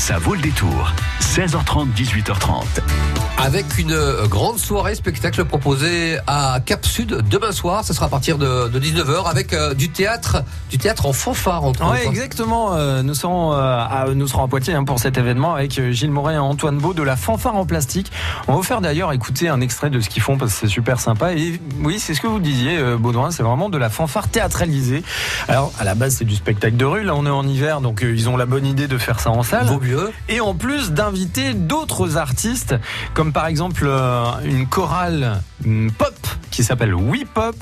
Ça 0.00 0.16
vaut 0.16 0.34
le 0.34 0.40
détour. 0.40 0.94
16h30, 1.20 1.92
18h30. 1.94 2.64
Avec 3.38 3.78
une 3.78 3.92
euh, 3.92 4.26
grande 4.26 4.58
soirée 4.58 4.94
spectacle 4.94 5.44
proposée 5.44 6.18
à 6.26 6.58
Cap 6.64 6.84
Sud 6.84 7.22
demain 7.30 7.52
soir. 7.52 7.84
Ce 7.84 7.92
sera 7.92 8.06
à 8.06 8.08
partir 8.08 8.36
de, 8.36 8.68
19h 8.68 9.28
avec 9.28 9.52
euh, 9.52 9.74
du 9.74 9.90
théâtre, 9.90 10.42
du 10.70 10.78
théâtre 10.78 11.06
en 11.06 11.12
fanfare 11.12 11.64
entre 11.64 11.90
Oui, 11.90 11.98
exactement. 12.06 12.74
Euh, 12.74 13.02
nous 13.02 13.14
serons 13.14 13.52
à, 13.52 14.06
nous 14.14 14.26
serons 14.26 14.44
à 14.44 14.48
Poitiers 14.48 14.74
hein, 14.74 14.84
pour 14.84 14.98
cet 14.98 15.18
événement 15.18 15.54
avec 15.54 15.80
Gilles 15.92 16.10
Moret 16.10 16.34
et 16.34 16.38
Antoine 16.38 16.78
Beau 16.78 16.94
de 16.94 17.02
la 17.02 17.16
fanfare 17.16 17.54
en 17.54 17.64
plastique. 17.66 18.10
On 18.48 18.52
va 18.52 18.56
vous 18.56 18.64
faire 18.64 18.80
d'ailleurs 18.80 19.12
écouter 19.12 19.48
un 19.48 19.60
extrait 19.60 19.90
de 19.90 20.00
ce 20.00 20.08
qu'ils 20.08 20.22
font 20.22 20.36
parce 20.36 20.52
que 20.54 20.60
c'est 20.60 20.72
super 20.72 20.98
sympa. 20.98 21.34
Et 21.34 21.60
oui, 21.82 21.98
c'est 21.98 22.14
ce 22.14 22.20
que 22.20 22.26
vous 22.26 22.40
disiez, 22.40 22.82
Baudouin, 22.98 23.30
c'est 23.30 23.42
vraiment 23.42 23.68
de 23.68 23.78
la 23.78 23.90
fanfare 23.90 24.28
théâtralisée. 24.28 25.02
Alors 25.48 25.72
à 25.78 25.84
la 25.84 25.94
base 25.94 26.16
c'est 26.16 26.24
du 26.24 26.36
spectacle 26.36 26.76
de 26.76 26.84
rue. 26.84 27.04
Là 27.04 27.14
on 27.14 27.26
est 27.26 27.30
en 27.30 27.46
hiver, 27.46 27.80
donc 27.80 28.00
ils 28.02 28.28
ont 28.28 28.36
la 28.36 28.46
bonne 28.46 28.66
idée 28.66 28.88
de 28.88 28.98
faire 28.98 29.20
ça 29.20 29.30
en 29.30 29.42
salle. 29.42 29.66
Vaut 29.66 29.78
Et 30.28 30.40
en 30.40 30.54
plus 30.54 30.92
d'inviter 30.92 31.54
d'autres 31.54 32.16
artistes, 32.16 32.74
comme 33.14 33.32
par 33.32 33.46
exemple 33.46 33.84
euh, 33.86 34.24
une 34.44 34.66
chorale 34.66 35.42
pop 35.98 36.14
qui 36.50 36.64
s'appelle 36.64 36.94
We 36.94 37.22
Pop. 37.32 37.56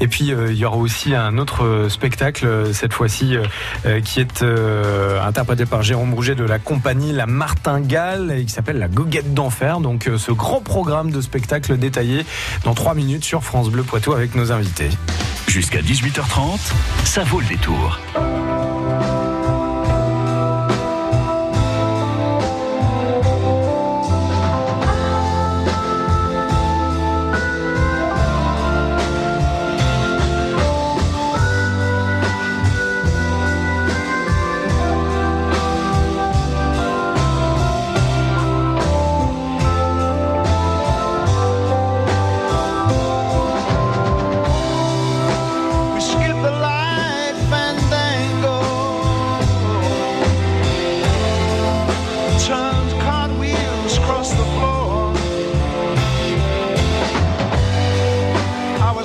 Et 0.00 0.08
puis 0.08 0.32
euh, 0.32 0.52
il 0.52 0.58
y 0.58 0.64
aura 0.64 0.76
aussi 0.76 1.14
un 1.14 1.38
autre 1.38 1.86
spectacle, 1.88 2.46
euh, 2.46 2.72
cette 2.72 2.92
fois-ci, 2.92 3.36
qui 4.04 4.20
est 4.20 4.44
interprété 5.22 5.66
par 5.66 5.82
Jérôme 5.82 6.14
Rouget 6.14 6.34
de 6.34 6.44
la 6.44 6.58
compagnie 6.58 7.12
La 7.12 7.26
Martingale 7.26 8.32
et 8.36 8.44
qui 8.44 8.52
s'appelle 8.52 8.78
La 8.78 8.88
Goguette 8.88 9.34
d'Enfer. 9.34 9.80
Donc 9.80 10.10
ce 10.16 10.32
grand 10.32 10.60
programme 10.60 11.10
de 11.10 11.20
spectacle 11.20 11.76
détaillé 11.76 12.24
dans 12.64 12.74
3 12.74 12.94
minutes 12.94 13.24
sur 13.24 13.42
France 13.44 13.70
Bleu 13.70 13.82
Poitou 13.82 14.12
avec 14.12 14.34
nos 14.34 14.52
invités. 14.52 14.90
Jusqu'à 15.48 15.80
18h30, 15.80 16.58
ça 17.04 17.22
vaut 17.24 17.40
le 17.40 17.46
détour. 17.46 17.98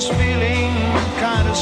feeling 0.10 0.74
kind 1.20 1.48
of 1.48 1.56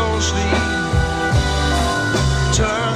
ghostly 0.00 0.48
turn. 2.54 2.89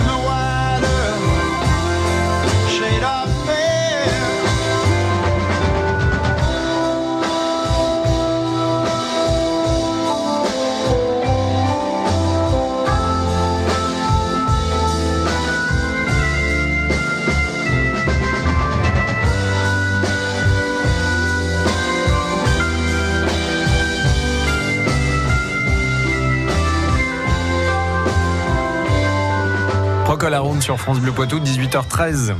La 30.22 30.40
ronde 30.40 30.62
sur 30.62 30.78
France 30.78 31.00
Bleu 31.00 31.12
Poitou, 31.12 31.40
18h13. 31.40 32.34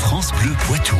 France 0.00 0.32
Bleu 0.40 0.52
Poitou. 0.66 0.96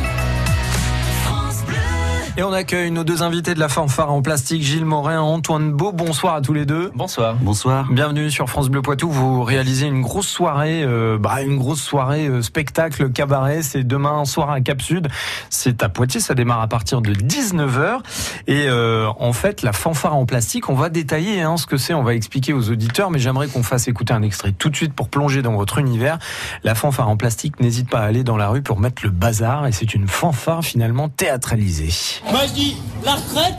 Et 2.35 2.41
on 2.41 2.51
accueille 2.51 2.89
nos 2.89 3.03
deux 3.03 3.21
invités 3.21 3.53
de 3.53 3.59
la 3.59 3.69
fanfare 3.69 4.11
en 4.11 4.23
plastique, 4.23 4.63
Gilles 4.63 4.85
Morin, 4.85 5.21
Antoine 5.21 5.71
Beau. 5.71 5.91
Bonsoir 5.91 6.33
à 6.33 6.41
tous 6.41 6.53
les 6.53 6.65
deux. 6.65 6.91
Bonsoir. 6.95 7.35
Bonsoir. 7.35 7.85
Bienvenue 7.91 8.31
sur 8.31 8.49
France 8.49 8.69
Bleu 8.69 8.81
Poitou. 8.81 9.07
Vous 9.07 9.43
réalisez 9.43 9.85
une 9.85 10.01
grosse 10.01 10.29
soirée, 10.29 10.81
euh, 10.83 11.19
bah, 11.19 11.43
une 11.43 11.59
grosse 11.59 11.81
soirée 11.81 12.25
euh, 12.27 12.41
spectacle 12.41 13.11
cabaret. 13.11 13.61
C'est 13.61 13.83
demain 13.83 14.25
soir 14.25 14.49
à 14.49 14.61
Cap 14.61 14.81
Sud. 14.81 15.09
C'est 15.51 15.83
à 15.83 15.89
Poitiers. 15.89 16.21
Ça 16.21 16.33
démarre 16.33 16.61
à 16.61 16.67
partir 16.67 17.03
de 17.03 17.13
19h. 17.13 17.99
Et 18.47 18.65
euh, 18.67 19.09
en 19.19 19.31
fait, 19.31 19.61
la 19.61 19.71
fanfare 19.71 20.15
en 20.15 20.25
plastique, 20.25 20.69
on 20.69 20.75
va 20.75 20.89
détailler 20.89 21.43
hein, 21.43 21.57
ce 21.57 21.67
que 21.67 21.77
c'est. 21.77 21.93
On 21.93 22.01
va 22.01 22.15
expliquer 22.15 22.53
aux 22.53 22.71
auditeurs. 22.71 23.11
Mais 23.11 23.19
j'aimerais 23.19 23.47
qu'on 23.47 23.61
fasse 23.61 23.87
écouter 23.87 24.11
un 24.11 24.23
extrait 24.23 24.53
tout 24.53 24.71
de 24.71 24.75
suite 24.75 24.95
pour 24.95 25.09
plonger 25.09 25.43
dans 25.43 25.53
votre 25.53 25.77
univers. 25.77 26.17
La 26.63 26.73
fanfare 26.73 27.09
en 27.09 27.15
plastique 27.15 27.59
n'hésite 27.59 27.91
pas 27.91 27.99
à 27.99 28.05
aller 28.05 28.23
dans 28.23 28.37
la 28.37 28.49
rue 28.49 28.63
pour 28.63 28.79
mettre 28.79 29.03
le 29.03 29.11
bazar. 29.11 29.67
Et 29.67 29.71
c'est 29.71 29.93
une 29.93 30.07
fanfare 30.07 30.63
finalement 30.63 31.09
théâtralisée. 31.09 32.22
Moi 32.31 32.41
je 32.47 32.53
dis, 32.53 32.77
la 33.03 33.13
retraite, 33.15 33.55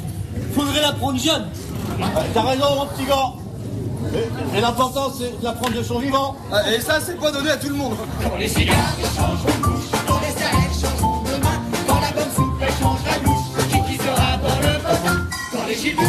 faudrait 0.55 0.81
la 0.82 0.93
prendre 0.93 1.19
jeune. 1.19 1.46
T'as 2.32 2.43
raison 2.43 2.75
mon 2.76 2.87
petit 2.87 3.05
gars. 3.05 3.32
Et, 4.14 4.58
et 4.58 4.61
l'important 4.61 5.11
c'est 5.16 5.38
de 5.40 5.44
la 5.44 5.52
prendre 5.52 5.76
de 5.76 5.82
son 5.82 5.99
vivant. 5.99 6.37
Et 6.75 6.81
ça 6.81 6.99
c'est 7.00 7.19
pas 7.19 7.31
donné 7.31 7.50
à 7.50 7.56
tout 7.56 7.69
le 7.69 7.75
monde. 7.75 7.94
Quand 8.22 8.37
les 8.37 8.49
cigares 8.49 8.76
changeront 9.16 9.58
de 9.58 9.62
bouche, 9.62 10.00
quand 10.06 10.20
les 10.20 10.32
cigarettes 10.32 10.81
changeront 10.81 11.22
de 11.22 11.43
main, 11.43 11.61
quand 11.87 12.00
la 12.00 12.11
bonne 12.12 12.32
soupe 12.34 12.55
elle 12.61 12.72
change 12.82 12.99
la 13.06 13.19
douche, 13.19 13.66
qui 13.70 13.93
qui 13.93 13.99
sera 13.99 14.37
dans 14.37 14.61
le 14.61 14.78
potin 14.78 15.26
Quand 15.52 15.67
les 15.67 15.75
gibus 15.76 16.02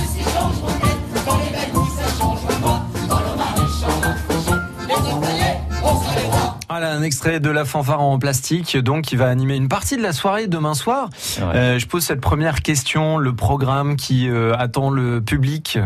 un 6.95 7.03
extrait 7.03 7.39
de 7.39 7.49
la 7.49 7.65
fanfare 7.65 8.01
en 8.01 8.17
plastique, 8.17 8.77
donc 8.77 9.03
qui 9.03 9.15
va 9.15 9.27
animer 9.27 9.55
une 9.55 9.67
partie 9.67 9.97
de 9.97 10.01
la 10.01 10.13
soirée 10.13 10.47
demain 10.47 10.73
soir. 10.73 11.09
Euh, 11.41 11.77
je 11.77 11.85
pose 11.87 12.03
cette 12.03 12.21
première 12.21 12.61
question, 12.61 13.17
le 13.17 13.35
programme 13.35 13.95
qui 13.97 14.29
euh, 14.29 14.55
attend 14.57 14.89
le 14.89 15.21
public? 15.21 15.77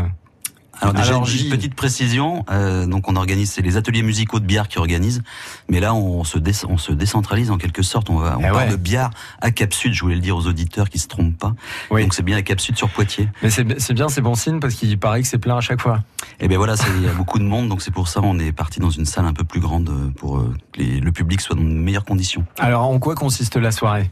Alors 0.81 0.93
déjà 0.93 1.09
Alors, 1.15 1.27
une 1.29 1.49
petite 1.49 1.75
précision, 1.75 2.45
euh, 2.49 2.85
donc 2.85 3.09
on 3.09 3.15
organise, 3.17 3.51
c'est 3.51 3.61
les 3.61 3.75
ateliers 3.75 4.01
musicaux 4.01 4.39
de 4.39 4.45
Biard 4.45 4.67
qui 4.69 4.77
organisent, 4.79 5.21
mais 5.67 5.79
là 5.81 5.93
on 5.93 6.23
se, 6.23 6.37
dé- 6.39 6.53
on 6.69 6.77
se 6.77 6.91
décentralise 6.93 7.51
en 7.51 7.57
quelque 7.57 7.81
sorte, 7.81 8.09
on 8.09 8.17
va 8.17 8.37
on 8.39 8.43
Eh 8.47 8.51
ouais. 8.51 8.69
de 8.69 8.75
Biard 8.77 9.11
à 9.41 9.51
Cap 9.51 9.73
Sud, 9.73 9.93
je 9.93 10.01
voulais 10.01 10.15
le 10.15 10.21
dire 10.21 10.37
aux 10.37 10.47
auditeurs 10.47 10.89
qui 10.89 10.97
se 10.99 11.07
trompent 11.07 11.37
pas, 11.37 11.53
Oui. 11.91 12.03
donc 12.03 12.13
c'est 12.13 12.23
bien 12.23 12.37
à 12.37 12.41
Cap 12.41 12.61
Sud 12.61 12.77
sur 12.77 12.89
Poitiers. 12.89 13.27
Mais 13.43 13.49
c'est 13.49 13.63
bien, 13.93 14.07
c'est 14.09 14.21
bon 14.21 14.35
signe 14.35 14.59
parce 14.61 14.73
qu'il 14.75 14.97
paraît 14.97 15.21
que 15.21 15.27
c'est 15.27 15.37
plein 15.37 15.57
à 15.57 15.61
chaque 15.61 15.81
fois. 15.81 15.99
Et 16.39 16.47
bien 16.47 16.57
voilà, 16.57 16.75
il 16.97 17.03
y 17.03 17.07
a 17.09 17.13
beaucoup 17.13 17.39
de 17.39 17.43
monde, 17.43 17.67
donc 17.67 17.81
c'est 17.81 17.91
pour 17.91 18.07
ça 18.07 18.21
on 18.23 18.39
est 18.39 18.51
parti 18.53 18.79
dans 18.79 18.89
une 18.89 19.05
salle 19.05 19.25
un 19.25 19.33
peu 19.33 19.43
plus 19.43 19.59
grande 19.59 19.89
euh, 19.89 20.09
pour 20.15 20.37
euh, 20.37 20.53
que 20.71 20.79
les- 20.79 20.99
le 21.01 21.11
public 21.11 21.41
soit 21.41 21.55
dans 21.57 21.61
de 21.63 21.67
meilleures 21.67 22.05
conditions. 22.05 22.45
Alors 22.57 22.83
en 22.83 22.99
quoi 22.99 23.15
consiste 23.15 23.57
la 23.57 23.71
soirée? 23.71 24.09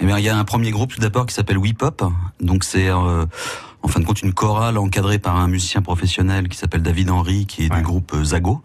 Eh 0.00 0.04
bien, 0.04 0.18
il 0.18 0.24
y 0.24 0.28
a 0.28 0.36
un 0.36 0.44
premier 0.44 0.70
groupe 0.70 0.92
tout 0.92 1.00
d'abord 1.00 1.24
qui 1.24 1.34
s'appelle 1.34 1.56
We 1.56 1.72
Pop. 1.72 2.04
Donc 2.40 2.62
c'est 2.62 2.88
euh, 2.90 3.24
en 3.86 3.88
fin 3.88 4.00
de 4.00 4.04
compte 4.04 4.20
une 4.22 4.32
chorale 4.32 4.78
encadrée 4.78 5.20
par 5.20 5.36
un 5.36 5.46
musicien 5.46 5.80
professionnel 5.80 6.48
qui 6.48 6.58
s'appelle 6.58 6.82
David 6.82 7.08
Henry, 7.08 7.46
qui 7.46 7.64
est 7.64 7.70
Ouais. 7.70 7.76
du 7.76 7.82
groupe 7.84 8.12
euh, 8.14 8.24
Zago. 8.24 8.60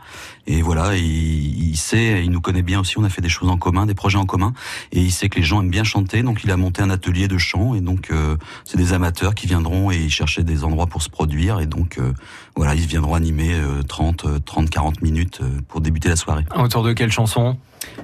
Et 0.48 0.64
voilà, 0.64 0.98
il, 0.98 1.70
il 1.70 1.78
sait, 1.78 2.24
il 2.26 2.32
nous 2.32 2.42
connaît 2.42 2.64
bien 2.64 2.80
aussi. 2.80 2.98
On 2.98 3.04
a 3.04 3.10
fait 3.10 3.22
des 3.22 3.30
choses 3.30 3.48
en 3.50 3.58
commun, 3.58 3.86
des 3.86 3.94
projets 3.94 4.18
en 4.18 4.26
commun, 4.26 4.54
et 4.92 5.00
il 5.00 5.12
sait 5.12 5.30
que 5.30 5.38
les 5.38 5.44
gens 5.46 5.62
aiment 5.62 5.70
bien 5.70 5.84
chanter. 5.84 6.24
Donc 6.24 6.44
il 6.44 6.50
a 6.50 6.58
monté 6.58 6.82
un 6.82 6.90
atelier 6.90 7.28
de 7.28 7.38
chant. 7.38 7.76
Et 7.76 7.82
donc 7.82 8.10
euh, 8.10 8.36
c'est 8.66 8.78
des 8.78 8.94
amateurs 8.94 9.36
qui 9.36 9.46
viendront 9.46 9.92
et 9.92 9.98
ils 9.98 10.10
cherchaient 10.10 10.44
des 10.44 10.64
endroits 10.64 10.88
pour 10.88 11.04
se 11.04 11.10
produire. 11.10 11.60
Et 11.60 11.68
donc 11.68 12.00
euh, 12.00 12.14
voilà, 12.56 12.76
ils 12.76 12.86
viendront 12.86 13.16
animer 13.16 13.54
euh, 13.54 13.82
30, 13.84 14.26
euh, 14.26 14.40
30, 14.40 14.70
40 14.70 15.02
minutes 15.02 15.40
euh, 15.42 15.60
pour 15.68 15.82
débuter 15.82 16.10
la 16.10 16.16
soirée. 16.16 16.46
Autour 16.56 16.84
de 16.84 16.94
quelle 16.94 17.12
chanson? 17.12 17.58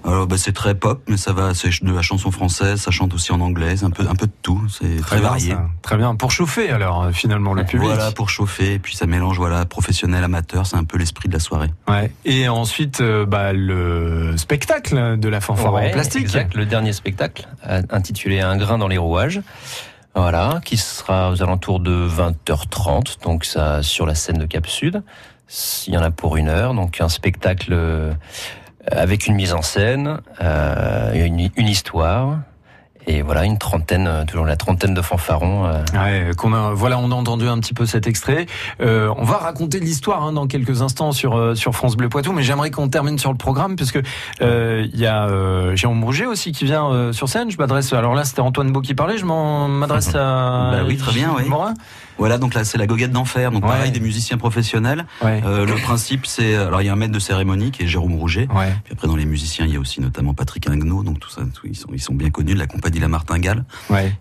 Alors 0.03 0.25
bah, 0.25 0.37
c'est 0.37 0.53
très 0.53 0.73
pop, 0.73 1.03
mais 1.07 1.17
ça 1.17 1.33
va, 1.33 1.53
c'est 1.53 1.69
de 1.83 1.91
la 1.91 2.01
chanson 2.01 2.31
française, 2.31 2.81
ça 2.81 2.89
chante 2.89 3.13
aussi 3.13 3.31
en 3.31 3.39
anglais, 3.41 3.83
un 3.83 3.91
peu, 3.91 4.03
un 4.09 4.15
peu 4.15 4.25
de 4.25 4.31
tout, 4.41 4.61
c'est 4.69 4.99
très, 5.01 5.17
bien, 5.17 5.27
varié. 5.29 5.51
ça. 5.51 5.67
Très 5.83 5.97
bien. 5.97 6.15
Pour 6.15 6.31
chauffer 6.31 6.71
alors 6.71 7.03
euh, 7.03 7.11
finalement 7.11 7.53
le 7.53 7.63
public. 7.63 7.87
Voilà 7.87 8.11
pour 8.11 8.29
chauffer, 8.29 8.73
et 8.73 8.79
puis 8.79 8.95
ça 8.95 9.05
mélange 9.05 9.37
voilà 9.37 9.65
professionnel 9.65 10.23
amateur, 10.23 10.65
c'est 10.65 10.77
un 10.77 10.83
peu 10.83 10.97
l'esprit 10.97 11.29
de 11.29 11.33
la 11.33 11.39
soirée. 11.39 11.69
Ouais. 11.87 12.11
Et 12.25 12.47
ensuite, 12.47 13.01
euh, 13.01 13.25
bah, 13.27 13.53
le 13.53 14.35
spectacle 14.37 15.19
de 15.19 15.29
la 15.29 15.41
fanfare 15.41 15.73
Ouais, 15.73 15.89
en 15.89 15.91
plastique. 15.91 16.21
exact, 16.23 16.55
le 16.55 16.65
dernier 16.65 16.93
spectacle, 16.93 17.47
intitulé 17.91 18.39
Un 18.39 18.57
grain 18.57 18.77
dans 18.79 18.87
les 18.87 18.97
rouages. 18.97 19.41
Voilà, 20.19 20.61
qui 20.65 20.77
sera 20.77 21.29
aux 21.29 21.43
alentours 21.43 21.79
de 21.79 22.09
20h30, 22.09 23.21
donc 23.21 23.45
ça 23.45 23.83
sur 23.83 24.07
la 24.07 24.15
scène 24.15 24.39
de 24.39 24.47
Cap 24.47 24.65
Sud. 24.65 25.03
Il 25.85 25.93
y 25.93 25.97
en 25.97 26.01
a 26.01 26.09
pour 26.09 26.37
une 26.37 26.49
heure, 26.49 26.73
donc 26.73 27.01
un 27.01 27.07
spectacle 27.07 27.71
euh, 27.71 28.11
avec 28.91 29.27
une 29.27 29.35
mise 29.35 29.53
en 29.53 29.61
scène, 29.61 30.19
euh, 30.41 31.13
une, 31.13 31.51
une 31.55 31.67
histoire, 31.67 32.39
et 33.07 33.21
voilà 33.21 33.45
une 33.45 33.57
trentaine, 33.57 34.05
euh, 34.07 34.25
toujours 34.25 34.45
la 34.45 34.57
trentaine 34.57 34.93
de 34.93 35.01
fanfarons. 35.01 35.65
euh, 35.65 35.81
Ouais, 35.93 36.31
qu'on 36.35 36.53
a, 36.53 36.73
voilà, 36.73 36.99
on 36.99 37.11
a 37.11 37.15
entendu 37.15 37.47
un 37.47 37.57
petit 37.59 37.73
peu 37.73 37.85
cet 37.85 38.05
extrait. 38.07 38.45
Euh, 38.81 39.11
on 39.17 39.23
va 39.23 39.37
raconter 39.37 39.79
l'histoire 39.79 40.23
hein, 40.23 40.33
dans 40.33 40.47
quelques 40.47 40.81
instants 40.81 41.11
sur 41.11 41.35
euh, 41.37 41.55
sur 41.55 41.73
France 41.73 41.95
Bleu 41.95 42.09
Poitou, 42.09 42.33
mais 42.33 42.43
j'aimerais 42.43 42.69
qu'on 42.71 42.89
termine 42.89 43.17
sur 43.17 43.31
le 43.31 43.37
programme 43.37 43.75
puisque 43.75 43.99
euh, 44.41 44.85
il 44.93 44.99
y 44.99 45.05
a 45.05 45.25
euh, 45.27 45.75
Jérôme 45.75 46.03
Rouget 46.03 46.25
aussi 46.25 46.51
qui 46.51 46.65
vient 46.65 46.89
euh, 46.91 47.13
sur 47.13 47.29
scène. 47.29 47.49
Je 47.49 47.57
m'adresse. 47.57 47.93
Alors 47.93 48.13
là, 48.13 48.23
c'était 48.25 48.41
Antoine 48.41 48.71
Beau 48.71 48.81
qui 48.81 48.93
parlait. 48.93 49.17
Je 49.17 49.25
m'adresse 49.25 50.09
à. 50.15 50.71
Bah 50.71 50.77
oui, 50.85 50.97
très 50.97 51.13
bien, 51.13 51.33
oui. 51.37 51.47
Morin. 51.47 51.73
Voilà, 52.17 52.37
donc 52.37 52.53
là 52.53 52.63
c'est 52.63 52.77
la 52.77 52.87
goguette 52.87 53.11
d'enfer, 53.11 53.51
donc 53.51 53.63
Ouais. 53.63 53.69
pareil 53.69 53.91
des 53.91 53.99
musiciens 53.99 54.37
professionnels. 54.37 55.05
Ouais. 55.23 55.41
Euh, 55.45 55.65
le 55.65 55.75
principe 55.75 56.25
c'est, 56.25 56.55
alors 56.55 56.81
il 56.81 56.85
y 56.85 56.89
a 56.89 56.93
un 56.93 56.95
maître 56.95 57.13
de 57.13 57.19
cérémonie 57.19 57.71
qui 57.71 57.83
est 57.83 57.87
Jérôme 57.87 58.15
Rouget. 58.15 58.47
Ouais. 58.53 58.73
Puis 58.83 58.93
après 58.93 59.07
dans 59.07 59.15
les 59.15 59.25
musiciens 59.25 59.65
il 59.65 59.73
y 59.73 59.77
a 59.77 59.79
aussi 59.79 60.01
notamment 60.01 60.33
Patrick 60.33 60.67
Ingnaud, 60.69 61.03
donc 61.03 61.19
tout 61.19 61.29
ça, 61.29 61.41
tout- 61.53 61.67
ils 61.67 61.75
sont 61.75 61.89
ils 61.93 62.01
sont 62.01 62.13
bien 62.15 62.29
connus 62.29 62.53
de 62.53 62.59
la 62.59 62.67
compagnie 62.67 62.99
La 62.99 63.07
Martingale. 63.07 63.65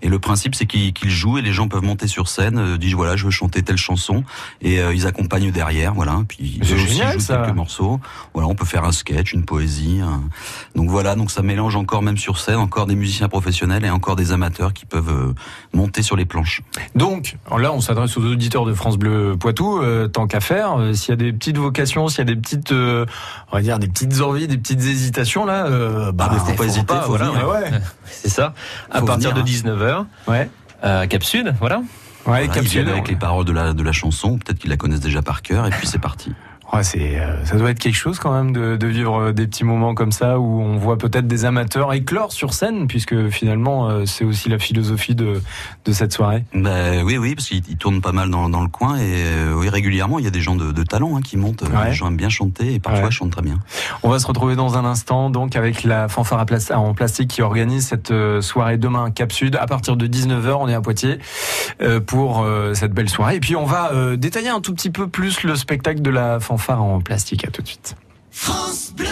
Et 0.02 0.08
le 0.08 0.18
principe, 0.18 0.54
c'est 0.54 0.66
qu'ils 0.66 1.10
jouent 1.10 1.38
et 1.38 1.42
les 1.42 1.52
gens 1.52 1.68
peuvent 1.68 1.82
monter 1.82 2.06
sur 2.06 2.28
scène, 2.28 2.58
euh, 2.58 2.76
disent 2.78 2.94
voilà, 2.94 3.16
je 3.16 3.24
veux 3.24 3.30
chanter 3.30 3.62
telle 3.62 3.76
chanson, 3.76 4.24
et 4.60 4.80
euh, 4.80 4.94
ils 4.94 5.06
accompagnent 5.06 5.50
derrière, 5.50 5.94
voilà. 5.94 6.22
Puis 6.28 6.58
aussi 6.62 6.76
génial, 6.78 7.14
jouent 7.14 7.20
ça. 7.20 7.38
quelques 7.38 7.54
morceaux. 7.56 8.00
Voilà, 8.34 8.48
on 8.48 8.54
peut 8.54 8.64
faire 8.66 8.84
un 8.84 8.92
sketch, 8.92 9.32
une 9.32 9.44
poésie. 9.44 10.00
un- 10.02 10.22
Donc 10.74 10.88
voilà, 10.90 11.14
donc 11.14 11.30
ça 11.30 11.42
mélange 11.42 11.76
encore 11.76 12.02
même 12.02 12.16
sur 12.18 12.38
scène, 12.38 12.56
encore 12.56 12.86
des 12.86 12.94
musiciens 12.96 13.28
professionnels 13.28 13.84
et 13.84 13.90
encore 13.90 14.16
des 14.16 14.32
amateurs 14.32 14.72
qui 14.72 14.84
peuvent 14.86 15.08
euh, 15.10 15.34
monter 15.72 16.02
sur 16.02 16.16
les 16.16 16.24
planches. 16.24 16.62
Donc 16.94 17.36
là, 17.56 17.72
on 17.72 17.80
s'adresse 17.86 18.16
aux 18.16 18.24
auditeurs 18.24 18.64
de 18.66 18.74
France 18.74 18.96
Bleu 18.98 19.36
Poitou. 19.38 19.80
euh, 19.80 20.08
tant 20.08 20.26
qu'à 20.26 20.40
faire, 20.40 20.78
euh, 20.78 20.92
s'il 20.92 21.10
y 21.10 21.12
a 21.12 21.16
des 21.16 21.32
petites 21.32 21.56
vocations, 21.58 22.08
s'il 22.08 22.18
y 22.18 22.22
a 22.22 22.24
des 22.24 22.36
petites, 22.36 22.72
euh, 22.72 23.06
on 23.52 23.56
va 23.56 23.62
dire 23.62 23.78
des 23.78 23.88
petites 23.88 24.20
envies, 24.20 24.46
des 24.48 24.58
petites 24.58 24.80
hésitations 24.82 25.44
là, 25.46 25.68
bah, 26.12 26.28
Ah, 26.30 26.38
faut 26.38 26.52
pas 26.54 26.64
hésiter, 26.64 26.94
voilà, 27.06 27.30
ouais, 27.48 27.70
C'est 28.06 28.28
ça, 28.28 28.52
à 28.90 29.00
partir 29.02 29.30
venir, 29.30 29.34
de 29.34 29.40
hein. 29.40 30.04
19h, 30.26 30.30
ouais, 30.30 30.50
à 30.82 31.06
Cap 31.06 31.22
Sud, 31.24 31.54
voilà. 31.60 31.78
ouais, 31.78 31.84
Voilà, 32.24 32.48
capsule. 32.48 32.88
avec 32.88 33.08
les 33.08 33.16
paroles 33.16 33.44
de 33.44 33.52
la 33.52 33.72
de 33.72 33.82
la 33.82 33.92
chanson, 33.92 34.38
peut-être 34.38 34.58
qu'ils 34.58 34.70
la 34.70 34.76
connaissent 34.76 35.00
déjà 35.00 35.22
par 35.22 35.42
cœur, 35.42 35.66
et 35.66 35.70
puis 35.70 35.86
c'est 35.86 36.00
parti. 36.00 36.32
Ouais, 36.72 36.82
c'est, 36.82 37.20
euh, 37.20 37.44
ça 37.44 37.56
doit 37.56 37.70
être 37.70 37.78
quelque 37.78 37.94
chose 37.96 38.18
quand 38.18 38.32
même 38.32 38.52
de, 38.52 38.76
de 38.76 38.86
vivre 38.88 39.20
euh, 39.20 39.32
des 39.32 39.46
petits 39.46 39.62
moments 39.64 39.94
comme 39.94 40.10
ça 40.12 40.38
où 40.40 40.60
on 40.60 40.76
voit 40.76 40.98
peut-être 40.98 41.26
des 41.28 41.44
amateurs 41.44 41.92
éclore 41.94 42.32
sur 42.32 42.52
scène, 42.52 42.88
puisque 42.88 43.28
finalement 43.28 43.88
euh, 43.88 44.04
c'est 44.04 44.24
aussi 44.24 44.48
la 44.48 44.58
philosophie 44.58 45.14
de, 45.14 45.40
de 45.84 45.92
cette 45.92 46.12
soirée. 46.12 46.44
Ben 46.52 47.02
oui, 47.04 47.18
oui, 47.18 47.34
parce 47.36 47.48
qu'ils 47.48 47.62
ils 47.68 47.76
tournent 47.76 48.00
pas 48.00 48.12
mal 48.12 48.30
dans, 48.30 48.48
dans 48.48 48.62
le 48.62 48.68
coin 48.68 48.96
et 48.96 49.02
euh, 49.26 49.54
oui, 49.54 49.68
régulièrement 49.68 50.18
il 50.18 50.24
y 50.24 50.28
a 50.28 50.32
des 50.32 50.40
gens 50.40 50.56
de, 50.56 50.72
de 50.72 50.82
talent 50.82 51.16
hein, 51.16 51.20
qui 51.22 51.36
montent. 51.36 51.62
Ouais. 51.62 51.88
Les 51.90 51.92
gens 51.94 52.08
aiment 52.08 52.16
bien 52.16 52.28
chanter 52.28 52.74
et 52.74 52.80
parfois 52.80 53.04
Ouais. 53.06 53.10
chantent 53.12 53.30
très 53.32 53.42
bien. 53.42 53.58
On 54.02 54.08
va 54.10 54.18
se 54.18 54.26
retrouver 54.26 54.56
dans 54.56 54.76
un 54.76 54.84
instant 54.84 55.30
donc 55.30 55.54
avec 55.54 55.84
la 55.84 56.08
fanfare 56.08 56.44
à 56.70 56.78
en 56.78 56.94
plastique 56.94 57.28
qui 57.28 57.42
organise 57.42 57.86
cette 57.86 58.12
soirée 58.40 58.76
demain 58.76 59.04
à 59.04 59.10
Cap 59.10 59.30
Sud 59.32 59.56
à 59.56 59.66
partir 59.66 59.96
de 59.96 60.06
19h. 60.06 60.56
On 60.58 60.68
est 60.68 60.74
à 60.74 60.80
Poitiers 60.80 61.18
euh, 61.80 62.00
pour 62.00 62.42
euh, 62.42 62.74
cette 62.74 62.92
belle 62.92 63.08
soirée. 63.08 63.36
Et 63.36 63.40
puis 63.40 63.54
on 63.54 63.66
va 63.66 63.92
euh, 63.92 64.16
détailler 64.16 64.48
un 64.48 64.60
tout 64.60 64.74
petit 64.74 64.90
peu 64.90 65.06
plus 65.06 65.42
le 65.44 65.54
spectacle 65.54 66.02
de 66.02 66.10
la 66.10 66.40
fanfare 66.40 66.55
en 66.68 67.00
plastique. 67.00 67.44
À 67.44 67.50
tout 67.50 67.62
de 67.62 67.68
suite. 67.68 67.96
France 68.30 68.92
Bleu. 68.96 69.06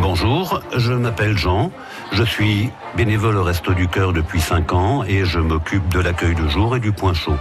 Bonjour, 0.00 0.62
je 0.76 0.92
m'appelle 0.92 1.36
Jean. 1.36 1.72
Je 2.12 2.22
suis 2.22 2.70
bénévole 2.96 3.36
au 3.36 3.42
Resto 3.42 3.74
du 3.74 3.88
Cœur 3.88 4.12
depuis 4.12 4.40
5 4.40 4.72
ans 4.72 5.02
et 5.04 5.24
je 5.24 5.40
m'occupe 5.40 5.88
de 5.88 5.98
l'accueil 5.98 6.34
de 6.34 6.46
jour 6.48 6.76
et 6.76 6.80
du 6.80 6.92
point 6.92 7.14
chaud. 7.14 7.36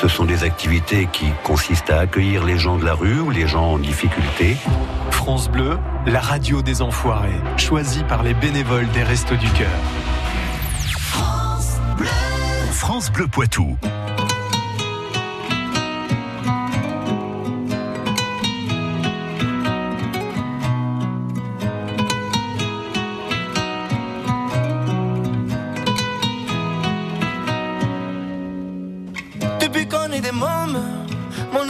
Ce 0.00 0.08
sont 0.08 0.24
des 0.24 0.42
activités 0.42 1.08
qui 1.12 1.26
consistent 1.44 1.90
à 1.90 2.00
accueillir 2.00 2.44
les 2.44 2.58
gens 2.58 2.76
de 2.76 2.84
la 2.84 2.94
rue 2.94 3.20
ou 3.20 3.30
les 3.30 3.46
gens 3.46 3.72
en 3.72 3.78
difficulté. 3.78 4.56
France 5.10 5.48
Bleu, 5.48 5.78
la 6.06 6.20
radio 6.20 6.62
des 6.62 6.82
enfoirés, 6.82 7.40
choisie 7.56 8.04
par 8.04 8.22
les 8.22 8.34
bénévoles 8.34 8.88
des 8.90 9.02
Restos 9.02 9.36
du 9.36 9.50
Cœur. 9.50 9.68
France 12.72 13.12
Bleu 13.12 13.26
Poitou. 13.26 13.76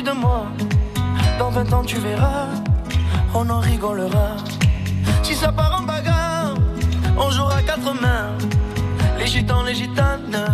de 0.00 0.12
moi. 0.12 0.46
Dans 1.38 1.50
20 1.50 1.72
ans 1.74 1.82
tu 1.84 1.96
verras, 1.96 2.46
on 3.34 3.48
en 3.50 3.60
rigolera. 3.60 4.36
Si 5.22 5.34
ça 5.34 5.52
part 5.52 5.80
en 5.80 5.82
bagarre, 5.82 6.54
on 7.18 7.30
jouera 7.30 7.60
quatre 7.62 7.92
mains. 8.00 8.30
Les 9.18 9.26
gitans, 9.26 9.62
les 9.62 9.74
gitanes, 9.74 10.44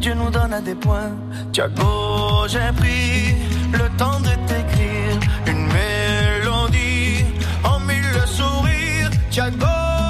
Dieu 0.00 0.14
nous 0.14 0.30
donne 0.30 0.52
à 0.52 0.60
des 0.60 0.74
points. 0.74 1.12
Tiago, 1.52 2.48
j'ai 2.48 2.72
pris 2.76 3.36
le 3.72 3.88
temps 3.96 4.18
de 4.20 4.32
t'écrire 4.48 5.14
une 5.46 5.66
mélodie 5.66 7.24
en 7.62 7.78
mille 7.78 8.20
sourires. 8.26 9.10
Tiago, 9.30 10.01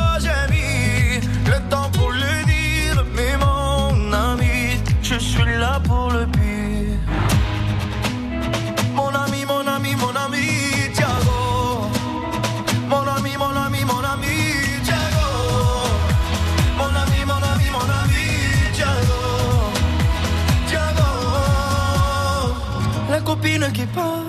Copine 23.62 23.73
qui 23.73 23.87
part, 23.87 24.25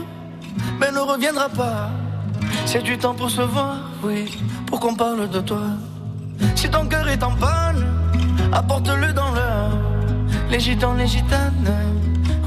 mais 0.79 0.91
ne 0.91 0.99
reviendra 0.99 1.49
pas. 1.49 1.89
C'est 2.65 2.83
du 2.83 2.97
temps 2.97 3.13
pour 3.13 3.29
se 3.29 3.41
voir, 3.41 3.77
oui, 4.03 4.37
pour 4.67 4.79
qu'on 4.79 4.95
parle 4.95 5.29
de 5.29 5.39
toi. 5.39 5.63
Si 6.55 6.69
ton 6.69 6.85
cœur 6.85 7.07
est 7.07 7.23
en 7.23 7.31
panne, 7.31 7.85
apporte-le 8.51 9.13
dans 9.13 9.31
l'heure. 9.31 9.71
Les 10.49 10.59
gitans, 10.59 10.93
les 10.93 11.07
gitanes, 11.07 11.73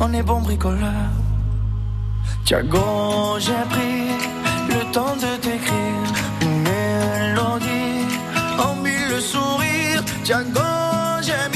on 0.01 0.13
est 0.13 0.23
bons 0.23 0.41
bricoleurs. 0.41 1.11
Tiago, 2.45 3.39
j'ai 3.39 3.65
pris 3.71 4.07
le 4.69 4.93
temps 4.93 5.17
de 5.17 5.37
t'écrire 5.41 6.07
une 6.43 6.63
mélodie 6.63 8.07
en 8.59 8.77
mille 8.77 9.21
sourires. 9.21 10.05
Tiago, 10.23 10.61
j'ai 11.23 11.56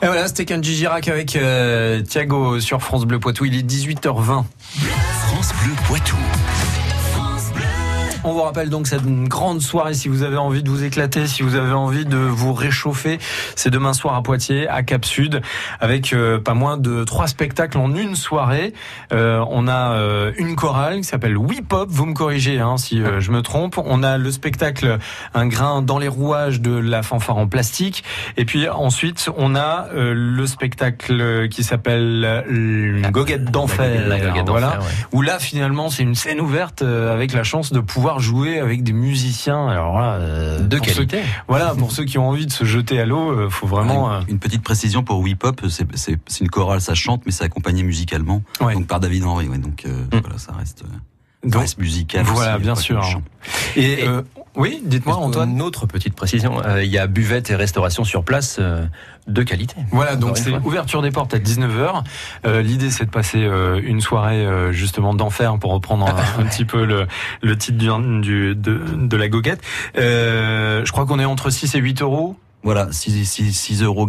Et 0.00 0.06
voilà, 0.06 0.28
c'était 0.28 0.44
Kenji 0.44 0.76
Girac 0.76 1.08
avec 1.08 1.34
euh, 1.34 2.00
Thiago 2.02 2.60
sur 2.60 2.80
France 2.82 3.04
Bleu 3.04 3.18
Poitou. 3.18 3.46
Il 3.46 3.56
est 3.56 3.68
18h20. 3.68 4.44
France 5.26 5.52
Bleu 5.62 5.74
Poitou. 5.86 6.16
On 8.28 8.34
vous 8.34 8.42
rappelle 8.42 8.68
donc 8.68 8.86
cette 8.86 9.06
grande 9.26 9.62
soirée 9.62 9.94
si 9.94 10.10
vous 10.10 10.22
avez 10.22 10.36
envie 10.36 10.62
de 10.62 10.68
vous 10.68 10.84
éclater, 10.84 11.26
si 11.26 11.42
vous 11.42 11.54
avez 11.54 11.72
envie 11.72 12.04
de 12.04 12.18
vous 12.18 12.52
réchauffer. 12.52 13.18
C'est 13.56 13.70
demain 13.70 13.94
soir 13.94 14.16
à 14.16 14.22
Poitiers, 14.22 14.68
à 14.68 14.82
Cap 14.82 15.06
Sud, 15.06 15.40
avec 15.80 16.12
euh, 16.12 16.38
pas 16.38 16.52
moins 16.52 16.76
de 16.76 17.04
trois 17.04 17.26
spectacles 17.26 17.78
en 17.78 17.96
une 17.96 18.16
soirée. 18.16 18.74
Euh, 19.14 19.42
on 19.48 19.66
a 19.66 19.92
euh, 19.92 20.32
une 20.36 20.56
chorale 20.56 20.98
qui 20.98 21.04
s'appelle 21.04 21.38
We 21.38 21.62
Pop. 21.66 21.88
Vous 21.90 22.04
me 22.04 22.12
corrigez 22.12 22.58
hein, 22.58 22.76
si 22.76 23.00
je 23.18 23.30
me 23.30 23.40
trompe. 23.40 23.80
On 23.82 24.02
a 24.02 24.18
le 24.18 24.30
spectacle 24.30 24.98
Un 25.32 25.46
grain 25.46 25.80
dans 25.80 25.98
les 25.98 26.08
rouages 26.08 26.60
de 26.60 26.72
la 26.72 27.02
fanfare 27.02 27.38
en 27.38 27.46
plastique. 27.46 28.04
Et 28.36 28.44
puis 28.44 28.68
ensuite, 28.68 29.30
on 29.38 29.56
a 29.56 29.88
le 29.94 30.46
spectacle 30.46 31.48
qui 31.48 31.64
s'appelle 31.64 32.44
Une 32.46 33.10
goguette 33.10 33.46
d'enfer. 33.46 34.06
La 34.06 34.18
Goguette 34.20 34.48
Voilà 34.48 34.66
d'Enfer, 34.66 34.82
ouais. 34.82 35.06
où 35.12 35.22
là 35.22 35.38
finalement 35.38 35.88
c'est 35.88 36.02
une 36.02 36.14
scène 36.14 36.42
ouverte 36.42 36.82
avec 36.82 37.32
la 37.32 37.42
chance 37.42 37.72
de 37.72 37.80
pouvoir 37.80 38.17
jouer 38.18 38.58
avec 38.60 38.82
des 38.82 38.92
musiciens. 38.92 39.66
Alors 39.68 39.98
là, 39.98 40.14
euh, 40.14 40.60
De 40.60 40.76
pour 40.76 40.86
ceux- 40.86 40.94
qualité. 41.04 41.20
voilà, 41.48 41.74
pour 41.74 41.92
ceux 41.92 42.04
qui 42.04 42.18
ont 42.18 42.28
envie 42.28 42.46
de 42.46 42.52
se 42.52 42.64
jeter 42.64 43.00
à 43.00 43.06
l'eau, 43.06 43.30
euh, 43.30 43.50
faut 43.50 43.66
vraiment. 43.66 44.10
euh, 44.12 44.20
Une, 44.22 44.34
une 44.34 44.38
petite 44.38 44.62
précision 44.62 45.02
pour 45.02 45.20
We 45.20 45.34
Pop, 45.34 45.60
c'est- 45.68 46.40
une 46.40 46.48
chorale, 46.50 46.80
ça 46.80 46.94
chante, 46.94 47.22
mais 47.26 47.32
c'est 47.32 47.44
accompagné 47.44 47.82
musicalement. 47.82 48.42
Ouais. 48.60 48.74
Donc 48.74 48.86
par 48.86 49.00
David 49.00 49.24
Henry, 49.24 49.48
ouais, 49.48 49.58
donc 49.58 49.84
euh, 49.86 50.04
Mm. 50.12 50.20
voilà, 50.22 50.38
ça 50.38 50.52
reste, 50.52 50.82
euh, 50.82 50.88
ça 51.44 51.48
donc, 51.50 51.60
reste 51.62 51.78
musical. 51.78 52.24
voilà, 52.24 52.54
aussi, 52.56 52.62
bien 52.62 52.74
sûr. 52.74 53.20
Et, 53.76 53.92
Et- 54.02 54.08
euh, 54.08 54.22
oui, 54.58 54.82
dites-moi 54.84 55.16
Antoine. 55.16 55.52
Une 55.52 55.62
autre 55.62 55.86
petite 55.86 56.14
précision, 56.14 56.60
euh, 56.64 56.84
il 56.84 56.90
y 56.90 56.98
a 56.98 57.06
buvette 57.06 57.50
et 57.50 57.54
restauration 57.56 58.04
sur 58.04 58.24
place 58.24 58.56
euh, 58.60 58.84
de 59.26 59.42
qualité. 59.42 59.76
Voilà, 59.92 60.16
donc 60.16 60.36
c'est 60.36 60.52
ouverture 60.64 61.00
des 61.00 61.10
portes 61.10 61.32
à 61.32 61.38
19h. 61.38 62.02
Euh, 62.44 62.60
L'idée, 62.60 62.90
c'est 62.90 63.04
de 63.06 63.10
passer 63.10 63.42
euh, 63.44 63.80
une 63.82 64.00
soirée 64.00 64.44
euh, 64.44 64.72
justement 64.72 65.14
d'enfer 65.14 65.58
pour 65.58 65.72
reprendre 65.72 66.06
un, 66.06 66.42
un 66.42 66.44
petit 66.46 66.64
peu 66.64 66.84
le, 66.84 67.06
le 67.42 67.56
titre 67.56 67.78
du, 67.78 68.20
du- 68.20 68.54
de, 68.54 68.80
de 68.94 69.16
la 69.16 69.28
goguette. 69.28 69.62
Euh, 69.96 70.84
je 70.84 70.92
crois 70.92 71.06
qu'on 71.06 71.18
est 71.18 71.24
entre 71.24 71.48
6 71.50 71.74
et 71.74 71.78
8 71.78 72.02
euros. 72.02 72.36
Voilà, 72.64 72.88
6, 72.90 73.24
6, 73.24 73.52
6 73.52 73.82
euros 73.84 74.06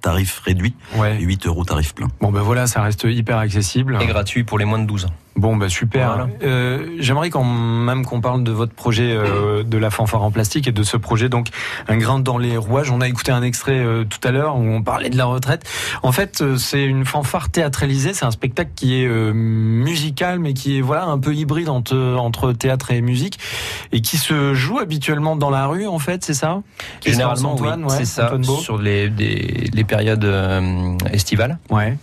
tarif 0.00 0.40
réduit 0.44 0.74
Ouais. 0.96 1.16
et 1.20 1.22
8 1.22 1.46
euros 1.46 1.64
tarif 1.64 1.94
plein. 1.94 2.08
Bon 2.20 2.32
ben 2.32 2.40
voilà, 2.42 2.66
ça 2.66 2.82
reste 2.82 3.04
hyper 3.04 3.38
accessible. 3.38 3.98
Et 4.00 4.06
gratuit 4.06 4.42
pour 4.42 4.58
les 4.58 4.64
moins 4.64 4.80
de 4.80 4.86
12 4.86 5.04
ans. 5.04 5.10
Bon 5.34 5.56
bah 5.56 5.68
super. 5.68 6.08
Voilà. 6.08 6.28
Euh, 6.42 6.88
J'aimerais 6.98 7.30
quand 7.30 7.42
même 7.44 8.04
qu'on 8.04 8.20
parle 8.20 8.44
de 8.44 8.52
votre 8.52 8.74
projet 8.74 9.12
euh, 9.16 9.62
de 9.62 9.78
la 9.78 9.90
fanfare 9.90 10.22
en 10.22 10.30
plastique 10.30 10.68
et 10.68 10.72
de 10.72 10.82
ce 10.82 10.96
projet 10.98 11.28
donc 11.30 11.48
un 11.88 11.96
grain 11.96 12.18
dans 12.20 12.36
les 12.38 12.56
rouages. 12.58 12.90
On 12.90 13.00
a 13.00 13.08
écouté 13.08 13.32
un 13.32 13.42
extrait 13.42 13.78
euh, 13.78 14.04
tout 14.04 14.20
à 14.26 14.30
l'heure 14.30 14.56
où 14.56 14.62
on 14.62 14.82
parlait 14.82 15.08
de 15.10 15.16
la 15.16 15.24
retraite. 15.24 15.64
En 16.02 16.12
fait, 16.12 16.42
euh, 16.42 16.56
c'est 16.58 16.84
une 16.84 17.04
fanfare 17.06 17.48
théâtralisée. 17.50 18.12
C'est 18.12 18.26
un 18.26 18.30
spectacle 18.30 18.72
qui 18.76 19.02
est 19.02 19.06
euh, 19.06 19.32
musical 19.32 20.38
mais 20.38 20.52
qui 20.52 20.78
est 20.78 20.80
voilà 20.82 21.04
un 21.06 21.18
peu 21.18 21.34
hybride 21.34 21.68
entre 21.70 21.96
entre 22.18 22.52
théâtre 22.52 22.90
et 22.90 23.00
musique 23.00 23.38
et 23.92 24.00
qui 24.02 24.18
se 24.18 24.52
joue 24.54 24.78
habituellement 24.78 25.34
dans 25.36 25.50
la 25.50 25.66
rue. 25.66 25.86
En 25.86 25.98
fait, 25.98 26.24
c'est 26.24 26.34
ça? 26.34 26.60
Généralement, 27.04 27.52
Antoine, 27.52 27.84
oui, 27.84 27.90
ouais, 27.90 27.96
c'est 27.98 28.04
ça, 28.04 28.28
sur 28.60 28.78
les, 28.78 29.08
des- 29.08 29.70
les 29.72 29.84
périodes 29.84 30.24
euh, 30.24 30.96
estivales, 31.10 31.58
Ouais. 31.70 31.96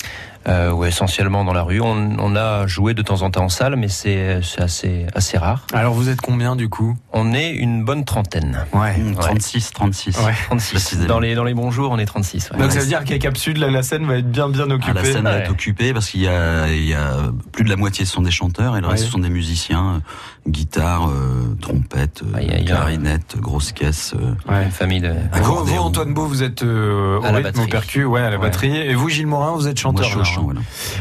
Euh, 0.49 0.71
ou 0.71 0.83
essentiellement 0.85 1.45
dans 1.45 1.53
la 1.53 1.61
rue. 1.63 1.79
On, 1.79 2.15
on 2.19 2.35
a 2.35 2.67
joué 2.67 2.93
de 2.93 3.01
temps 3.01 3.21
en 3.21 3.29
temps 3.31 3.43
en 3.45 3.49
salle, 3.49 3.75
mais 3.75 3.87
c'est 3.87 4.41
assez, 4.57 5.05
assez 5.15 5.37
rare. 5.37 5.65
Alors 5.73 5.93
vous 5.93 6.09
êtes 6.09 6.19
combien 6.21 6.55
du 6.55 6.67
coup? 6.69 6.97
On 7.13 7.33
est 7.33 7.51
une 7.51 7.85
bonne 7.85 8.03
trentaine. 8.05 8.65
Ouais. 8.73 8.97
Mmh, 8.97 9.15
36, 9.15 9.71
36. 9.71 10.17
Ouais. 10.19 10.33
36. 10.47 10.71
Précisément. 10.71 11.07
Dans 11.07 11.19
les, 11.19 11.35
dans 11.35 11.43
les 11.43 11.53
bons 11.53 11.71
jours, 11.71 11.91
on 11.91 11.99
est 11.99 12.05
36. 12.05 12.51
ouais. 12.51 12.57
Donc 12.59 12.71
ça 12.71 12.79
veut 12.79 12.85
dire 12.87 13.03
qu'à 13.03 13.17
Cap 13.19 13.37
Sud, 13.37 13.57
là, 13.57 13.69
la 13.69 13.83
scène 13.83 14.05
va 14.05 14.17
être 14.17 14.29
bien 14.31 14.49
bien 14.49 14.65
Ah, 14.69 14.73
occupée. 14.73 14.93
la 14.93 15.03
scène 15.05 15.23
va 15.23 15.37
être 15.37 15.51
occupée 15.51 15.93
parce 15.93 16.09
qu'il 16.09 16.21
y 16.21 16.27
a, 16.27 16.67
il 16.71 16.85
y 16.87 16.93
a 16.93 17.31
plus 17.51 17.63
de 17.63 17.69
la 17.69 17.75
moitié 17.75 18.05
sont 18.05 18.21
des 18.21 18.31
chanteurs 18.31 18.75
et 18.77 18.81
le 18.81 18.87
reste 18.87 19.05
sont 19.07 19.19
des 19.19 19.29
musiciens, 19.29 19.95
euh, 19.95 20.49
guitare, 20.49 21.09
euh, 21.09 21.55
trompette, 21.61 22.23
euh, 22.23 22.63
clarinette, 22.65 23.37
grosse 23.37 23.71
caisse. 23.71 24.13
euh. 24.19 24.63
Une 24.63 24.71
famille 24.71 25.01
de. 25.01 25.13
Vous, 25.41 25.75
Antoine 25.77 26.13
Beau, 26.13 26.25
vous 26.25 26.43
êtes 26.43 26.63
euh, 26.63 27.19
au 27.19 27.25
À 27.25 27.31
la 27.31 27.37
rythme, 27.37 27.47
au 27.49 27.51
batterie. 27.51 27.69
percu, 27.69 28.05
ouais, 28.05 28.21
à 28.21 28.29
la 28.29 28.37
Ouais. 28.37 28.41
batterie. 28.43 28.75
Et 28.77 28.95
vous, 28.95 29.09
Gilles 29.09 29.27
Morin, 29.27 29.51
vous 29.53 29.67
êtes 29.67 29.77
chanteur. 29.79 30.07
Moi, 30.15 30.23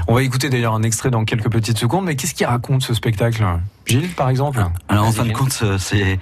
On 0.06 0.14
va 0.14 0.22
écouter 0.22 0.50
d'ailleurs 0.50 0.74
un 0.74 0.82
extrait 0.82 1.10
dans 1.10 1.24
quelques 1.24 1.50
petites 1.50 1.78
secondes. 1.78 2.04
Mais 2.04 2.16
qu'est-ce 2.16 2.34
qu'il 2.34 2.46
raconte 2.46 2.82
ce 2.82 2.94
spectacle? 2.94 3.44
Gilles, 3.88 4.08
par 4.14 4.28
exemple 4.28 4.64
Alors 4.88 5.06
en 5.06 5.12
fin 5.12 5.24
de 5.24 5.32
compte, 5.32 5.64
c'est 5.78 6.18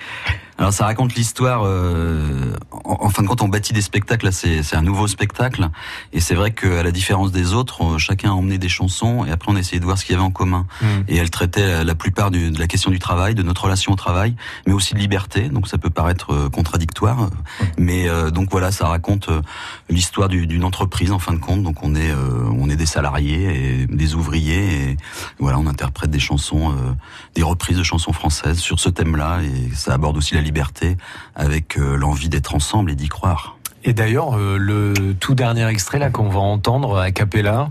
Alors 0.58 0.72
ça 0.72 0.86
raconte 0.86 1.14
l'histoire. 1.14 1.62
Euh, 1.66 2.54
en, 2.70 2.96
en 3.06 3.10
fin 3.10 3.22
de 3.22 3.28
compte, 3.28 3.42
on 3.42 3.48
bâtit 3.48 3.72
des 3.74 3.82
spectacles. 3.82 4.30
C'est 4.32 4.74
un 4.76 4.80
nouveau 4.82 5.06
spectacle, 5.08 5.68
et 6.14 6.20
c'est 6.20 6.34
vrai 6.34 6.52
qu'à 6.52 6.82
la 6.82 6.90
différence 6.92 7.30
des 7.32 7.52
autres, 7.52 7.98
chacun 7.98 8.30
a 8.30 8.32
emmené 8.32 8.56
des 8.58 8.68
chansons, 8.70 9.24
et 9.26 9.30
après 9.32 9.50
on 9.52 9.56
a 9.56 9.58
essayé 9.58 9.80
de 9.80 9.84
voir 9.84 9.98
ce 9.98 10.04
qu'il 10.04 10.12
y 10.14 10.16
avait 10.16 10.24
en 10.24 10.30
commun. 10.30 10.66
Mm. 10.80 10.86
Et 11.08 11.16
elle 11.16 11.28
traitait 11.30 11.84
la, 11.84 11.94
plupart 11.94 12.30
du- 12.30 12.50
de 12.50 12.58
la 12.58 12.66
question 12.68 12.90
du 12.90 12.98
travail, 12.98 13.34
de 13.34 13.42
notre 13.42 13.64
relation 13.64 13.92
au 13.92 13.96
travail, 13.96 14.34
mais 14.66 14.72
aussi 14.72 14.94
de 14.94 14.98
liberté. 14.98 15.48
Donc 15.50 15.68
ça 15.68 15.76
peut 15.76 15.90
paraître 15.90 16.32
euh, 16.32 16.48
contradictoire, 16.48 17.28
mais 17.76 18.08
euh, 18.08 18.30
donc 18.30 18.48
voilà, 18.50 18.70
ça 18.72 18.86
raconte 18.88 19.28
euh, 19.28 19.42
l'histoire 19.90 20.28
du- 20.28 20.46
d'une 20.46 20.64
entreprise 20.64 21.12
en 21.12 21.18
fin 21.18 21.32
de 21.34 21.38
compte. 21.40 21.62
Donc 21.64 21.82
on 21.82 21.94
est 21.94 22.10
euh, 22.10 22.48
on 22.58 22.70
est 22.70 22.76
des 22.76 22.86
salariés 22.86 23.82
et 23.82 23.86
des 23.86 24.14
ouvriers, 24.14 24.90
et 24.92 24.96
voilà, 25.38 25.58
on 25.58 25.66
interprète 25.66 26.10
des 26.10 26.20
chansons, 26.20 26.70
euh, 26.70 26.92
des 27.34 27.42
reprises 27.56 27.78
de 27.78 27.82
chansons 27.82 28.12
françaises 28.12 28.58
sur 28.58 28.78
ce 28.78 28.88
thème-là, 28.88 29.40
et 29.42 29.74
ça 29.74 29.94
aborde 29.94 30.16
aussi 30.16 30.34
la 30.34 30.40
liberté 30.40 30.96
avec 31.34 31.78
euh, 31.78 31.96
l'envie 31.96 32.28
d'être 32.28 32.54
ensemble 32.54 32.90
et 32.90 32.94
d'y 32.94 33.08
croire. 33.08 33.56
Et 33.84 33.92
d'ailleurs, 33.92 34.36
euh, 34.36 34.56
le 34.58 35.14
tout 35.18 35.34
dernier 35.34 35.66
extrait 35.66 35.98
là 35.98 36.10
qu'on 36.10 36.28
va 36.28 36.40
entendre 36.40 36.98
à 36.98 37.10
Capella, 37.10 37.70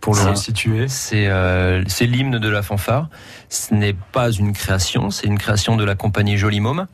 pour 0.00 0.14
le 0.14 0.22
resituer. 0.22 0.88
C'est 0.88 1.26
euh, 1.28 1.84
c'est 1.86 2.06
l'hymne 2.06 2.38
de 2.38 2.48
la 2.48 2.62
fanfare. 2.62 3.08
Ce 3.48 3.74
n'est 3.74 3.96
pas 4.12 4.30
une 4.30 4.52
création, 4.52 5.10
c'est 5.10 5.26
une 5.26 5.38
création 5.38 5.76
de 5.76 5.84
la 5.84 5.94
compagnie 5.94 6.36
Joli 6.36 6.60
Môme. 6.60 6.86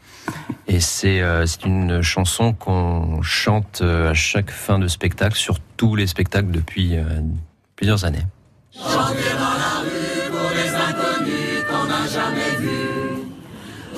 Et 0.66 0.80
c'est 0.80 1.20
euh, 1.20 1.46
c'est 1.46 1.64
une 1.64 2.02
chanson 2.02 2.52
qu'on 2.52 3.22
chante 3.22 3.80
euh, 3.82 4.10
à 4.10 4.14
chaque 4.14 4.50
fin 4.50 4.78
de 4.78 4.88
spectacle, 4.88 5.36
sur 5.36 5.58
tous 5.76 5.94
les 5.94 6.06
spectacles 6.06 6.50
depuis 6.50 6.96
euh, 6.96 7.04
plusieurs 7.76 8.04
années. 8.04 8.24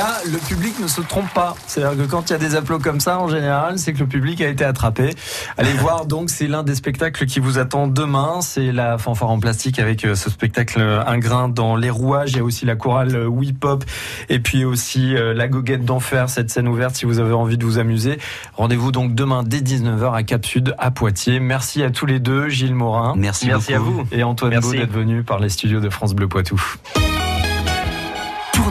là, 0.00 0.16
le 0.24 0.38
public 0.38 0.78
ne 0.80 0.86
se 0.86 1.02
trompe 1.02 1.32
pas. 1.34 1.54
C'est-à-dire 1.66 2.04
que 2.04 2.10
quand 2.10 2.30
il 2.30 2.32
y 2.32 2.36
a 2.36 2.38
des 2.38 2.54
applaudissements 2.54 2.70
comme 2.70 3.00
ça, 3.00 3.18
en 3.18 3.28
général, 3.28 3.78
c'est 3.78 3.92
que 3.92 3.98
le 3.98 4.06
public 4.06 4.40
a 4.40 4.48
été 4.48 4.64
attrapé. 4.64 5.14
Allez 5.58 5.72
voir, 5.80 6.06
donc, 6.06 6.30
c'est 6.30 6.46
l'un 6.46 6.62
des 6.62 6.74
spectacles 6.74 7.26
qui 7.26 7.40
vous 7.40 7.58
attend 7.58 7.88
demain. 7.88 8.40
C'est 8.42 8.72
la 8.72 8.96
fanfare 8.96 9.30
en 9.30 9.40
plastique 9.40 9.78
avec 9.78 10.04
euh, 10.04 10.14
ce 10.14 10.30
spectacle 10.30 10.80
euh, 10.80 11.02
Un 11.06 11.18
grain 11.18 11.48
dans 11.48 11.76
les 11.76 11.90
rouages. 11.90 12.30
Il 12.32 12.36
y 12.36 12.40
a 12.40 12.44
aussi 12.44 12.64
la 12.64 12.76
chorale 12.76 13.14
euh, 13.14 13.26
Whip 13.26 13.64
Hop 13.64 13.84
et 14.28 14.38
puis 14.38 14.64
aussi 14.64 15.16
euh, 15.16 15.34
la 15.34 15.48
goguette 15.48 15.84
d'enfer, 15.84 16.28
cette 16.28 16.50
scène 16.50 16.68
ouverte 16.68 16.94
si 16.94 17.06
vous 17.06 17.18
avez 17.18 17.32
envie 17.32 17.58
de 17.58 17.64
vous 17.64 17.78
amuser. 17.78 18.18
Rendez-vous 18.54 18.92
donc 18.92 19.14
demain 19.14 19.42
dès 19.42 19.60
19h 19.60 20.14
à 20.14 20.22
Cap 20.22 20.46
Sud, 20.46 20.74
à 20.78 20.90
Poitiers. 20.90 21.40
Merci 21.40 21.82
à 21.82 21.90
tous 21.90 22.06
les 22.06 22.20
deux, 22.20 22.48
Gilles 22.48 22.74
Morin. 22.74 23.14
Merci, 23.16 23.48
Merci 23.48 23.74
à 23.74 23.78
vous. 23.80 24.04
Et 24.12 24.22
Antoine 24.22 24.52
Merci. 24.52 24.70
Beau 24.70 24.76
d'être 24.76 24.92
venu 24.92 25.24
par 25.24 25.40
les 25.40 25.48
studios 25.48 25.80
de 25.80 25.90
France 25.90 26.14
Bleu 26.14 26.28
Poitou. 26.28 26.60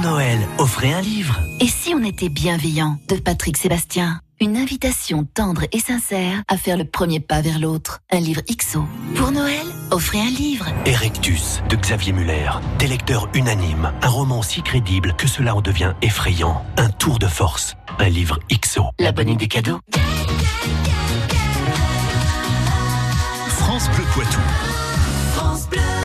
Pour 0.01 0.11
Noël, 0.11 0.39
offrez 0.59 0.93
un 0.93 1.01
livre. 1.01 1.37
Et 1.59 1.67
si 1.67 1.93
on 1.93 2.01
était 2.05 2.29
bienveillant 2.29 2.97
de 3.09 3.15
Patrick 3.15 3.57
Sébastien? 3.57 4.21
Une 4.39 4.55
invitation 4.55 5.25
tendre 5.25 5.63
et 5.73 5.79
sincère 5.79 6.41
à 6.47 6.55
faire 6.55 6.77
le 6.77 6.85
premier 6.85 7.19
pas 7.19 7.41
vers 7.41 7.59
l'autre. 7.59 7.99
Un 8.09 8.21
livre 8.21 8.41
XO. 8.49 8.85
Pour 9.15 9.31
Noël, 9.33 9.65
offrez 9.91 10.21
un 10.21 10.29
livre. 10.29 10.67
Erectus 10.85 11.61
de 11.67 11.75
Xavier 11.75 12.13
Muller. 12.13 12.49
Des 12.77 12.87
lecteurs 12.87 13.27
unanimes. 13.33 13.91
Un 14.01 14.07
roman 14.07 14.41
si 14.41 14.61
crédible 14.61 15.17
que 15.17 15.27
cela 15.27 15.53
en 15.53 15.59
devient 15.59 15.91
effrayant. 16.01 16.63
Un 16.77 16.91
tour 16.91 17.19
de 17.19 17.27
force. 17.27 17.75
Un 17.99 18.07
livre 18.07 18.39
XO. 18.49 18.83
La 18.99 19.11
bonne 19.11 19.27
idée 19.27 19.49
cadeau. 19.49 19.81
France 23.49 23.89
Bleu 23.89 24.05
Poitou. 24.13 24.39